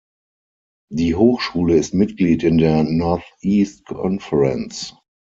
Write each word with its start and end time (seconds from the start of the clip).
Die 0.91 1.13
Hochschule 1.13 1.75
ist 1.77 1.93
Mitglied 1.93 2.41
in 2.41 2.57
der 2.57 2.81
Northeast 2.81 3.85
Conference. 3.85 4.95